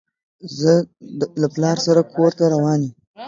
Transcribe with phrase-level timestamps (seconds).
[0.59, 0.71] زه
[1.41, 2.93] له پلار سره کور ته روان يم.